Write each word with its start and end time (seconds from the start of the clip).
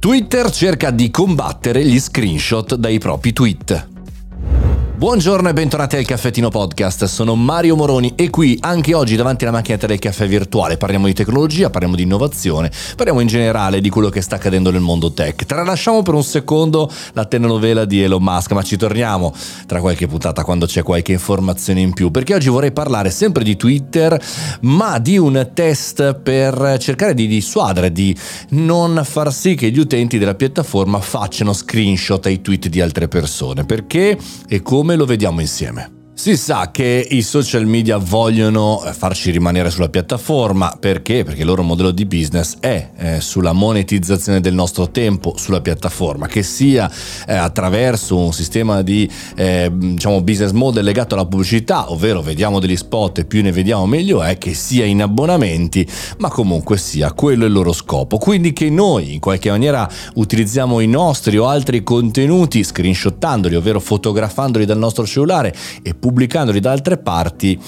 Twitter 0.00 0.48
cerca 0.52 0.92
di 0.92 1.10
combattere 1.10 1.84
gli 1.84 1.98
screenshot 1.98 2.76
dai 2.76 3.00
propri 3.00 3.32
tweet. 3.32 3.97
Buongiorno 4.98 5.48
e 5.48 5.52
bentornati 5.52 5.94
al 5.94 6.04
Caffettino 6.04 6.48
Podcast, 6.48 7.04
sono 7.04 7.36
Mario 7.36 7.76
Moroni 7.76 8.14
e 8.16 8.30
qui 8.30 8.58
anche 8.62 8.94
oggi 8.94 9.14
davanti 9.14 9.44
alla 9.44 9.52
macchinetta 9.52 9.86
del 9.86 10.00
caffè 10.00 10.26
virtuale. 10.26 10.76
Parliamo 10.76 11.06
di 11.06 11.12
tecnologia, 11.12 11.70
parliamo 11.70 11.94
di 11.94 12.02
innovazione, 12.02 12.68
parliamo 12.96 13.20
in 13.20 13.28
generale 13.28 13.80
di 13.80 13.90
quello 13.90 14.08
che 14.08 14.20
sta 14.20 14.34
accadendo 14.34 14.72
nel 14.72 14.80
mondo 14.80 15.12
tech. 15.12 15.46
Tralasciamo 15.46 16.02
per 16.02 16.14
un 16.14 16.24
secondo 16.24 16.90
la 17.12 17.24
telenovela 17.26 17.84
di 17.84 18.02
Elon 18.02 18.20
Musk, 18.20 18.50
ma 18.50 18.62
ci 18.62 18.76
torniamo 18.76 19.32
tra 19.66 19.80
qualche 19.80 20.08
puntata 20.08 20.42
quando 20.42 20.66
c'è 20.66 20.82
qualche 20.82 21.12
informazione 21.12 21.80
in 21.80 21.92
più, 21.92 22.10
perché 22.10 22.34
oggi 22.34 22.48
vorrei 22.48 22.72
parlare 22.72 23.12
sempre 23.12 23.44
di 23.44 23.54
Twitter, 23.54 24.20
ma 24.62 24.98
di 24.98 25.16
un 25.16 25.50
test 25.54 26.14
per 26.14 26.76
cercare 26.80 27.14
di 27.14 27.28
dissuadere, 27.28 27.92
di 27.92 28.16
non 28.48 29.00
far 29.04 29.32
sì 29.32 29.54
che 29.54 29.70
gli 29.70 29.78
utenti 29.78 30.18
della 30.18 30.34
piattaforma 30.34 31.00
facciano 31.00 31.52
screenshot 31.52 32.26
ai 32.26 32.42
tweet 32.42 32.66
di 32.66 32.80
altre 32.80 33.06
persone, 33.06 33.64
perché 33.64 34.18
e 34.48 34.60
come 34.60 34.86
come 34.88 34.96
lo 34.96 35.04
vediamo 35.04 35.42
insieme. 35.42 35.97
Si 36.18 36.36
sa 36.36 36.72
che 36.72 37.06
i 37.10 37.22
social 37.22 37.64
media 37.64 37.96
vogliono 37.96 38.82
eh, 38.84 38.92
farci 38.92 39.30
rimanere 39.30 39.70
sulla 39.70 39.88
piattaforma 39.88 40.76
perché? 40.78 41.22
Perché 41.22 41.42
il 41.42 41.46
loro 41.46 41.62
modello 41.62 41.92
di 41.92 42.06
business 42.06 42.56
è 42.58 42.90
eh, 42.96 43.20
sulla 43.20 43.52
monetizzazione 43.52 44.40
del 44.40 44.52
nostro 44.52 44.90
tempo 44.90 45.34
sulla 45.36 45.60
piattaforma, 45.60 46.26
che 46.26 46.42
sia 46.42 46.90
eh, 47.24 47.34
attraverso 47.34 48.16
un 48.18 48.32
sistema 48.32 48.82
di 48.82 49.08
eh, 49.36 49.70
diciamo 49.72 50.20
business 50.22 50.50
model 50.50 50.82
legato 50.82 51.14
alla 51.14 51.24
pubblicità, 51.24 51.92
ovvero 51.92 52.20
vediamo 52.20 52.58
degli 52.58 52.76
spot 52.76 53.18
e 53.18 53.24
più 53.24 53.40
ne 53.40 53.52
vediamo 53.52 53.86
meglio 53.86 54.20
è, 54.20 54.38
che 54.38 54.54
sia 54.54 54.84
in 54.84 55.02
abbonamenti, 55.02 55.86
ma 56.18 56.30
comunque 56.30 56.78
sia 56.78 57.12
quello 57.12 57.44
è 57.44 57.46
il 57.46 57.52
loro 57.52 57.72
scopo. 57.72 58.18
Quindi 58.18 58.52
che 58.52 58.68
noi 58.70 59.12
in 59.12 59.20
qualche 59.20 59.50
maniera 59.50 59.88
utilizziamo 60.14 60.80
i 60.80 60.88
nostri 60.88 61.38
o 61.38 61.46
altri 61.46 61.84
contenuti 61.84 62.64
screenshottandoli, 62.64 63.54
ovvero 63.54 63.78
fotografandoli 63.78 64.64
dal 64.64 64.78
nostro 64.78 65.06
cellulare 65.06 65.54
e 65.80 65.94
pubblicandoli 66.08 66.60
da 66.60 66.70
altre 66.70 66.96
parti, 66.96 67.58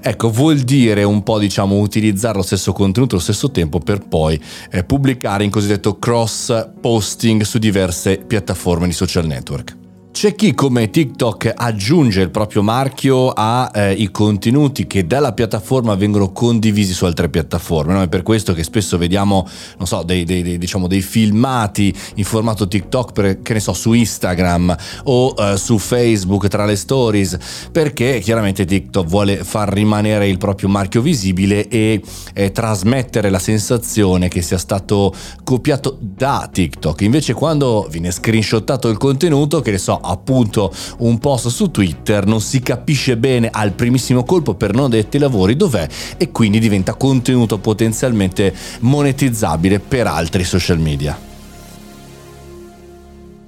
ecco, 0.00 0.30
vuol 0.30 0.60
dire 0.60 1.02
un 1.02 1.22
po' 1.22 1.38
diciamo 1.38 1.76
utilizzare 1.76 2.36
lo 2.36 2.42
stesso 2.42 2.72
contenuto 2.72 3.14
allo 3.14 3.22
stesso 3.22 3.50
tempo 3.50 3.78
per 3.78 4.06
poi 4.08 4.40
eh, 4.70 4.84
pubblicare 4.84 5.44
in 5.44 5.50
cosiddetto 5.50 5.98
cross 5.98 6.70
posting 6.80 7.42
su 7.42 7.58
diverse 7.58 8.16
piattaforme 8.16 8.86
di 8.86 8.92
social 8.94 9.26
network. 9.26 9.79
C'è 10.20 10.34
chi 10.34 10.52
come 10.52 10.90
TikTok 10.90 11.50
aggiunge 11.56 12.20
il 12.20 12.28
proprio 12.28 12.62
marchio 12.62 13.30
ai 13.30 14.02
eh, 14.02 14.10
contenuti 14.10 14.86
che 14.86 15.06
dalla 15.06 15.32
piattaforma 15.32 15.94
vengono 15.94 16.30
condivisi 16.30 16.92
su 16.92 17.06
altre 17.06 17.30
piattaforme. 17.30 17.94
No? 17.94 18.02
È 18.02 18.08
per 18.08 18.22
questo 18.22 18.52
che 18.52 18.62
spesso 18.62 18.98
vediamo, 18.98 19.48
so, 19.82 20.02
dei, 20.02 20.24
dei, 20.24 20.42
dei, 20.42 20.58
diciamo, 20.58 20.88
dei 20.88 21.00
filmati 21.00 21.90
in 22.16 22.24
formato 22.24 22.68
TikTok, 22.68 23.12
per, 23.12 23.40
che 23.40 23.54
ne 23.54 23.60
so, 23.60 23.72
su 23.72 23.94
Instagram 23.94 24.76
o 25.04 25.34
eh, 25.38 25.56
su 25.56 25.78
Facebook 25.78 26.48
tra 26.48 26.66
le 26.66 26.76
stories, 26.76 27.38
perché 27.72 28.18
chiaramente 28.18 28.66
TikTok 28.66 29.06
vuole 29.06 29.42
far 29.42 29.72
rimanere 29.72 30.28
il 30.28 30.36
proprio 30.36 30.68
marchio 30.68 31.00
visibile 31.00 31.66
e 31.68 32.02
eh, 32.34 32.52
trasmettere 32.52 33.30
la 33.30 33.38
sensazione 33.38 34.28
che 34.28 34.42
sia 34.42 34.58
stato 34.58 35.14
copiato 35.44 35.96
da 35.98 36.46
TikTok. 36.52 37.00
Invece 37.00 37.32
quando 37.32 37.88
viene 37.90 38.10
screenshottato 38.10 38.90
il 38.90 38.98
contenuto, 38.98 39.62
che 39.62 39.70
ne 39.70 39.78
so, 39.78 40.08
appunto 40.10 40.72
un 40.98 41.18
post 41.18 41.48
su 41.48 41.70
Twitter, 41.70 42.26
non 42.26 42.40
si 42.40 42.60
capisce 42.60 43.16
bene 43.16 43.48
al 43.50 43.72
primissimo 43.72 44.24
colpo 44.24 44.54
per 44.54 44.74
non 44.74 44.90
detti 44.90 45.18
lavori 45.18 45.56
dov'è 45.56 45.86
e 46.16 46.30
quindi 46.30 46.58
diventa 46.58 46.94
contenuto 46.94 47.58
potenzialmente 47.58 48.54
monetizzabile 48.80 49.78
per 49.78 50.06
altri 50.06 50.44
social 50.44 50.78
media. 50.78 51.29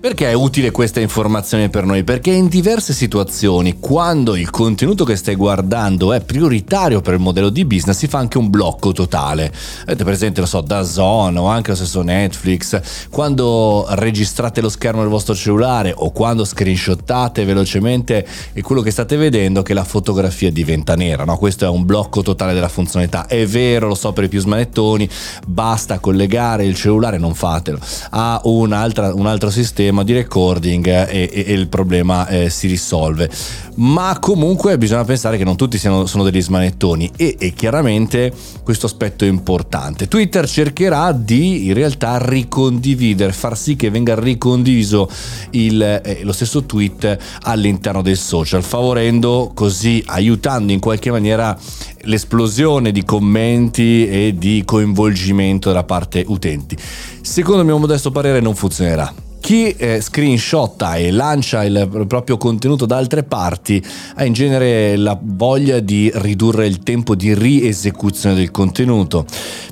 Perché 0.00 0.30
è 0.30 0.32
utile 0.32 0.70
questa 0.70 1.00
informazione 1.00 1.70
per 1.70 1.84
noi? 1.84 2.04
Perché 2.04 2.30
in 2.30 2.46
diverse 2.46 2.92
situazioni, 2.92 3.80
quando 3.80 4.36
il 4.36 4.48
contenuto 4.48 5.04
che 5.04 5.16
stai 5.16 5.34
guardando 5.34 6.12
è 6.12 6.20
prioritario 6.20 7.00
per 7.00 7.14
il 7.14 7.20
modello 7.20 7.48
di 7.48 7.64
business, 7.64 7.96
si 7.96 8.06
fa 8.06 8.18
anche 8.18 8.38
un 8.38 8.48
blocco 8.48 8.92
totale. 8.92 9.52
Avete 9.82 10.04
presente, 10.04 10.40
lo 10.40 10.46
so, 10.46 10.60
da 10.60 10.84
Zone 10.84 11.40
o 11.40 11.46
anche 11.46 11.70
lo 11.70 11.76
stesso 11.76 12.02
Netflix, 12.02 13.08
quando 13.10 13.86
registrate 13.88 14.60
lo 14.60 14.68
schermo 14.68 15.00
del 15.00 15.10
vostro 15.10 15.34
cellulare 15.34 15.92
o 15.96 16.12
quando 16.12 16.44
screenshottate 16.44 17.44
velocemente 17.44 18.24
quello 18.62 18.82
che 18.82 18.92
state 18.92 19.16
vedendo 19.16 19.62
che 19.62 19.74
la 19.74 19.84
fotografia 19.84 20.52
diventa 20.52 20.94
nera, 20.94 21.24
no? 21.24 21.36
Questo 21.38 21.64
è 21.64 21.68
un 21.68 21.84
blocco 21.84 22.22
totale 22.22 22.54
della 22.54 22.68
funzionalità. 22.68 23.26
È 23.26 23.44
vero, 23.46 23.88
lo 23.88 23.96
so 23.96 24.12
per 24.12 24.24
i 24.24 24.28
più 24.28 24.40
smanettoni, 24.40 25.08
basta 25.44 25.98
collegare 25.98 26.64
il 26.64 26.76
cellulare, 26.76 27.18
non 27.18 27.34
fatelo, 27.34 27.80
a 28.10 28.40
un 28.44 28.72
altro 28.72 29.50
sistema 29.50 29.86
sistema 29.88 30.02
di 30.02 30.12
recording 30.12 30.86
e, 30.86 31.30
e, 31.32 31.44
e 31.46 31.52
il 31.54 31.68
problema 31.68 32.26
eh, 32.28 32.50
si 32.50 32.66
risolve. 32.66 33.30
Ma 33.76 34.18
comunque 34.20 34.76
bisogna 34.76 35.04
pensare 35.04 35.38
che 35.38 35.44
non 35.44 35.56
tutti 35.56 35.78
siano, 35.78 36.04
sono 36.06 36.24
degli 36.24 36.42
smanettoni 36.42 37.10
e, 37.16 37.36
e 37.38 37.52
chiaramente 37.54 38.32
questo 38.62 38.86
aspetto 38.86 39.24
è 39.24 39.28
importante. 39.28 40.08
Twitter 40.08 40.46
cercherà 40.46 41.12
di 41.12 41.66
in 41.66 41.74
realtà 41.74 42.18
ricondividere, 42.20 43.32
far 43.32 43.56
sì 43.56 43.76
che 43.76 43.88
venga 43.88 44.18
ricondiviso 44.18 45.08
il, 45.52 45.80
eh, 45.80 46.20
lo 46.22 46.32
stesso 46.32 46.64
tweet 46.64 47.16
all'interno 47.42 48.02
del 48.02 48.18
social, 48.18 48.62
favorendo 48.62 49.52
così, 49.54 50.02
aiutando 50.06 50.72
in 50.72 50.80
qualche 50.80 51.10
maniera 51.10 51.56
l'esplosione 52.02 52.92
di 52.92 53.04
commenti 53.04 54.06
e 54.08 54.34
di 54.36 54.62
coinvolgimento 54.64 55.72
da 55.72 55.84
parte 55.84 56.24
utenti. 56.26 56.76
Secondo 57.22 57.60
il 57.60 57.66
mio 57.66 57.78
modesto 57.78 58.10
parere 58.10 58.40
non 58.40 58.54
funzionerà 58.54 59.26
chi 59.40 59.70
eh, 59.70 60.00
screenshotta 60.00 60.96
e 60.96 61.10
lancia 61.10 61.64
il 61.64 62.04
proprio 62.06 62.36
contenuto 62.36 62.86
da 62.86 62.96
altre 62.96 63.22
parti 63.22 63.82
ha 64.16 64.24
in 64.24 64.32
genere 64.32 64.96
la 64.96 65.18
voglia 65.20 65.80
di 65.80 66.10
ridurre 66.14 66.66
il 66.66 66.80
tempo 66.80 67.14
di 67.14 67.34
riesecuzione 67.34 68.34
del 68.34 68.50
contenuto. 68.50 69.24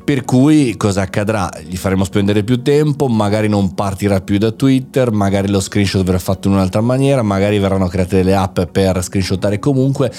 Per 0.07 0.25
cui 0.25 0.77
cosa 0.77 1.03
accadrà? 1.03 1.51
Gli 1.67 1.77
faremo 1.77 2.05
spendere 2.05 2.45
più 2.45 2.63
tempo, 2.63 3.09
magari 3.09 3.49
non 3.49 3.75
partirà 3.75 4.21
più 4.21 4.39
da 4.39 4.53
Twitter, 4.53 5.11
magari 5.11 5.49
lo 5.49 5.59
screenshot 5.59 6.05
verrà 6.05 6.21
fatto 6.21 6.47
in 6.47 6.55
un'altra 6.55 6.81
maniera, 6.81 7.23
magari 7.23 7.59
verranno 7.59 7.89
create 7.89 8.17
delle 8.17 8.37
app 8.37 8.61
per 8.71 9.03
screenshottare 9.03 9.59
comunque. 9.59 10.13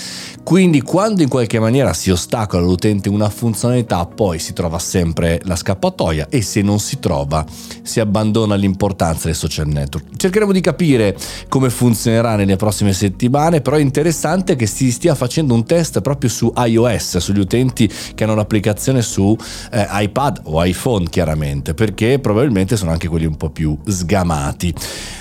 Quindi 0.43 0.81
quando 0.81 1.21
in 1.21 1.29
qualche 1.29 1.59
maniera 1.59 1.93
si 1.93 2.11
ostacola 2.11 2.61
all'utente 2.61 3.07
una 3.07 3.29
funzionalità, 3.29 4.05
poi 4.05 4.39
si 4.39 4.51
trova 4.51 4.77
sempre 4.77 5.39
la 5.45 5.55
scappatoia 5.55 6.27
e 6.29 6.41
se 6.41 6.61
non 6.61 6.79
si 6.79 6.99
trova 6.99 7.45
si 7.81 8.01
abbandona 8.01 8.55
l'importanza 8.55 9.27
del 9.27 9.35
social 9.47 9.67
network. 9.67 10.15
Cercheremo 10.15 10.51
di 10.51 10.61
capire 10.61 11.15
come 11.47 11.69
funzionerà 11.69 12.35
nelle 12.35 12.55
prossime 12.55 12.93
settimane, 12.93 13.61
però 13.61 13.77
è 13.77 13.81
interessante 13.81 14.55
che 14.55 14.67
si 14.67 14.91
stia 14.91 15.15
facendo 15.15 15.53
un 15.53 15.65
test 15.65 16.01
proprio 16.01 16.29
su 16.29 16.51
iOS, 16.55 17.17
sugli 17.17 17.39
utenti 17.39 17.89
che 18.13 18.23
hanno 18.23 18.35
l'applicazione 18.35 19.01
su 19.01 19.35
eh, 19.71 19.87
iPad 19.89 20.41
o 20.43 20.63
iPhone 20.63 21.07
chiaramente, 21.09 21.73
perché 21.73 22.19
probabilmente 22.19 22.75
sono 22.75 22.91
anche 22.91 23.07
quelli 23.07 23.25
un 23.25 23.37
po' 23.37 23.49
più 23.49 23.77
sgamati. 23.85 24.73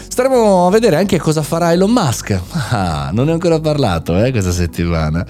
Staremo 0.08 0.66
a 0.66 0.70
vedere 0.70 0.96
anche 0.96 1.18
cosa 1.18 1.42
farà 1.42 1.72
Elon 1.72 1.90
Musk. 1.90 2.40
Ah, 2.70 3.10
non 3.12 3.26
ne 3.26 3.32
ho 3.32 3.34
ancora 3.34 3.60
parlato 3.60 4.16
eh, 4.24 4.30
questa 4.30 4.50
settimana. 4.50 5.26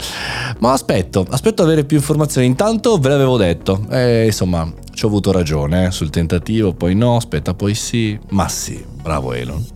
Ma 0.61 0.73
aspetto, 0.73 1.27
aspetto 1.29 1.65
avere 1.65 1.85
più 1.85 1.97
informazioni. 1.97 2.47
Intanto 2.47 2.97
ve 2.99 3.09
l'avevo 3.09 3.37
detto. 3.37 3.85
Eh, 3.91 4.27
insomma, 4.27 4.73
ci 4.97 5.05
ho 5.05 5.09
avuto 5.09 5.31
ragione 5.31 5.87
eh, 5.87 5.91
sul 5.91 6.09
tentativo, 6.09 6.73
poi 6.73 6.95
no, 6.95 7.17
aspetta, 7.17 7.53
poi 7.53 7.75
sì. 7.75 8.19
Ma 8.31 8.49
sì, 8.49 8.83
bravo 9.03 9.35
Elon 9.35 9.75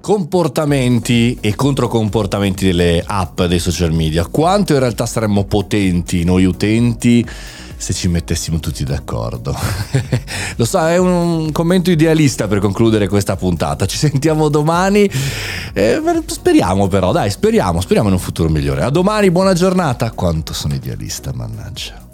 comportamenti 0.00 1.36
e 1.40 1.56
controcomportamenti 1.56 2.64
delle 2.66 3.02
app 3.04 3.42
dei 3.42 3.58
social 3.58 3.92
media. 3.92 4.24
Quanto 4.24 4.72
in 4.72 4.78
realtà 4.78 5.04
saremmo 5.04 5.42
potenti 5.46 6.22
noi 6.22 6.44
utenti 6.44 7.28
se 7.76 7.92
ci 7.92 8.06
mettessimo 8.06 8.60
tutti 8.60 8.84
d'accordo. 8.84 9.52
Lo 10.54 10.64
so, 10.64 10.78
è 10.86 10.96
un 10.96 11.50
commento 11.50 11.90
idealista 11.90 12.46
per 12.46 12.60
concludere 12.60 13.08
questa 13.08 13.34
puntata. 13.34 13.84
Ci 13.84 13.96
sentiamo 13.96 14.48
domani. 14.48 15.10
Eh, 15.72 16.00
speriamo 16.26 16.86
però, 16.86 17.10
dai, 17.10 17.28
speriamo, 17.28 17.80
speriamo 17.80 18.06
in 18.06 18.14
un 18.14 18.20
futuro 18.20 18.48
migliore. 18.48 18.82
A 18.82 18.90
domani, 18.90 19.32
buona 19.32 19.54
giornata. 19.54 20.12
Quanto 20.12 20.52
sono 20.52 20.74
idealista, 20.74 21.32
mannaggia. 21.34 22.05